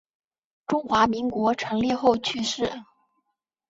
[0.65, 2.67] 中华民国成立后去世。